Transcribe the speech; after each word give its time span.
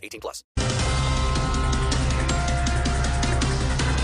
18 0.00 0.20
plus. 0.20 0.44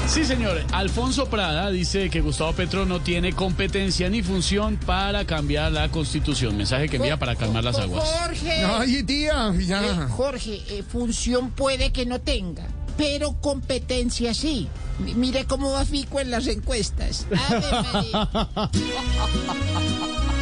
Sí, 0.09 0.25
señor. 0.25 0.63
Alfonso 0.73 1.27
Prada 1.27 1.69
dice 1.71 2.09
que 2.11 2.21
Gustavo 2.23 2.53
Petro 2.53 2.87
no 2.87 3.01
tiene 3.01 3.33
competencia 3.35 4.09
ni 4.09 4.23
función 4.23 4.77
para 4.77 5.27
cambiar 5.27 5.73
la 5.73 5.89
constitución. 5.91 6.57
Mensaje 6.57 6.89
que 6.89 6.97
envía 6.97 7.19
para 7.19 7.35
calmar 7.35 7.65
las 7.65 7.77
aguas. 7.79 8.09
Jorge, 8.21 8.65
Ay, 8.65 9.03
tía, 9.03 9.53
eh, 9.55 9.65
ya. 9.67 10.09
Jorge, 10.09 10.63
eh, 10.69 10.83
función 10.89 11.51
puede 11.51 11.93
que 11.93 12.07
no 12.07 12.21
tenga, 12.21 12.67
pero 12.97 13.33
competencia 13.43 14.33
sí. 14.33 14.69
M- 15.01 15.15
mire 15.17 15.45
cómo 15.45 15.73
va 15.73 15.85
Fico 15.85 16.19
en 16.21 16.31
las 16.31 16.47
encuestas. 16.47 17.27
Ave 17.51 17.67
María. 17.93 18.71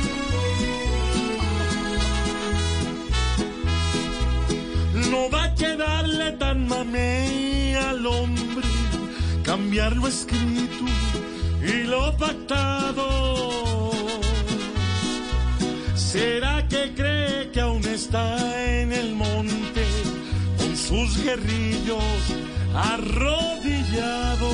No 5.14 5.30
va 5.30 5.45
a 5.45 5.54
quedarle 5.54 6.32
tan 6.42 6.66
mamey 6.66 7.77
al 7.77 8.04
hombre 8.04 8.66
cambiar 9.45 9.95
lo 9.95 10.09
escrito 10.09 10.87
y 11.73 11.84
lo 11.84 12.16
pactado. 12.16 13.92
¿Será 15.95 16.66
que 16.66 16.95
cree 16.98 17.52
que 17.52 17.60
aún 17.60 17.85
está 17.85 18.24
en 18.80 18.92
el 18.92 19.15
monte 19.15 19.85
con 20.59 20.76
sus 20.76 21.23
guerrillos 21.23 22.20
arrodillados? 22.74 24.51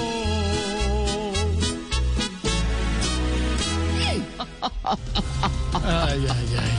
Ay, 5.83 6.27
ay, 6.37 6.49
ay. 6.63 6.73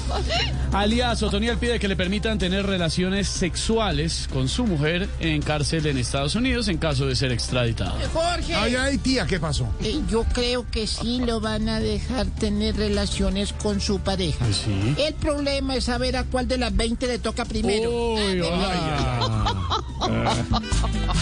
Alias 0.72 1.22
Otoniel 1.22 1.58
pide 1.58 1.78
que 1.78 1.88
le 1.88 1.96
permitan 1.96 2.38
tener 2.38 2.66
relaciones 2.66 3.28
sexuales 3.28 4.28
con 4.32 4.48
su 4.48 4.64
mujer 4.66 5.08
en 5.20 5.42
cárcel 5.42 5.86
en 5.86 5.98
Estados 5.98 6.34
Unidos 6.34 6.68
en 6.68 6.78
caso 6.78 7.06
de 7.06 7.14
ser 7.16 7.30
extraditado. 7.32 7.94
Jorge, 8.12 8.54
Ay, 8.54 8.74
ay, 8.76 8.98
tía, 8.98 9.26
¿qué 9.26 9.38
pasó? 9.38 9.68
eh, 9.82 10.00
yo 10.10 10.24
creo 10.32 10.66
que 10.70 10.86
sí 10.86 11.20
lo 11.24 11.40
van 11.40 11.68
a 11.68 11.80
dejar 11.80 12.26
tener 12.26 12.76
relaciones 12.76 13.52
con 13.52 13.80
su 13.80 13.98
pareja. 14.00 14.44
Pues 14.44 14.56
sí. 14.56 14.94
El 14.98 15.14
problema 15.14 15.74
es 15.76 15.84
saber 15.84 16.16
a 16.16 16.24
cuál 16.24 16.48
de 16.48 16.58
las 16.58 16.74
20 16.74 17.06
le 17.06 17.18
toca 17.18 17.44
primero. 17.44 18.14
Uy, 18.14 18.42
ah. 18.44 19.82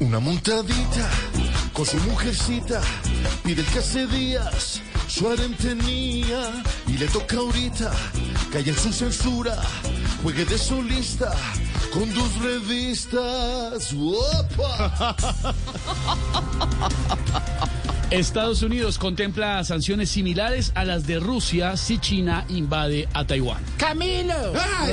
Una 0.00 0.20
montadita 0.20 1.10
con 1.78 1.86
su 1.86 1.96
mujercita 1.98 2.80
pide 3.44 3.62
que 3.62 3.78
hace 3.78 4.08
días 4.08 4.82
su 5.06 5.28
harem 5.28 5.54
tenía 5.54 6.64
y 6.88 6.98
le 6.98 7.06
toca 7.06 7.36
ahorita 7.36 7.92
en 8.52 8.74
su 8.76 8.92
censura 8.92 9.56
juegue 10.20 10.44
de 10.44 10.58
solista 10.58 11.32
con 11.92 12.12
dos 12.14 12.34
revistas. 12.42 13.94
Estados 18.10 18.62
Unidos 18.62 18.96
contempla 18.98 19.62
sanciones 19.64 20.08
similares 20.10 20.72
a 20.74 20.84
las 20.84 21.06
de 21.06 21.18
Rusia 21.20 21.76
si 21.76 21.98
China 21.98 22.44
invade 22.48 23.06
a 23.12 23.26
Taiwán. 23.26 23.62
Camilo, 23.76 24.34
Ay, 24.78 24.92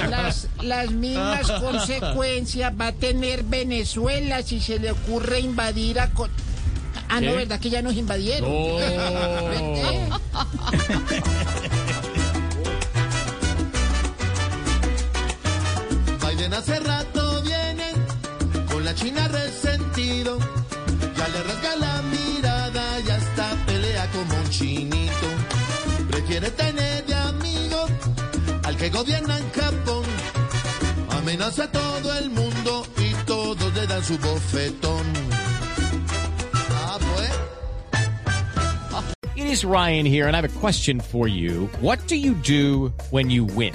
las, 0.10 0.46
las 0.62 0.90
mismas 0.92 1.50
consecuencias 1.60 2.72
va 2.80 2.88
a 2.88 2.92
tener 2.92 3.42
Venezuela 3.42 4.42
si 4.42 4.60
se 4.60 4.78
le 4.78 4.92
ocurre 4.92 5.40
invadir 5.40 5.98
a... 6.00 6.10
Co- 6.10 6.28
Ah, 7.12 7.20
no. 7.20 7.32
¿verdad 7.34 7.58
que 7.58 7.70
ya 7.70 7.82
nos 7.82 7.94
invadieron? 7.94 8.48
¿Eh? 8.52 10.08
Biden 16.20 16.54
hace 16.54 16.78
China 19.00 19.28
resentido. 19.28 20.38
Ya 21.16 21.28
le 21.28 21.42
rasga 21.42 21.76
la 21.76 22.02
mirada 22.02 23.00
ya 23.00 23.16
está 23.16 23.56
pelea 23.66 24.06
como 24.10 24.34
un 24.36 24.50
chinito. 24.50 25.28
Prefiere 26.10 26.50
tener 26.50 27.06
de 27.06 27.14
amigo 27.14 27.86
al 28.62 28.76
que 28.76 28.90
gobierna 28.90 29.38
en 29.38 29.50
Japón. 29.52 30.04
Amenaza 31.16 31.64
a 31.64 31.72
todo 31.72 32.18
el 32.18 32.28
mundo 32.28 32.86
y 32.98 33.14
todos 33.24 33.74
le 33.74 33.86
dan 33.86 34.04
su 34.04 34.18
bofetón. 34.18 35.06
Ah 36.74 36.98
pues 36.98 37.30
It 39.34 39.46
is 39.46 39.64
Ryan 39.64 40.04
here, 40.04 40.26
and 40.26 40.36
I 40.36 40.40
have 40.42 40.56
a 40.56 40.60
question 40.60 41.00
for 41.00 41.26
you. 41.26 41.70
What 41.80 42.06
do 42.06 42.16
you 42.16 42.34
do 42.34 42.92
when 43.10 43.30
you 43.30 43.46
win? 43.46 43.74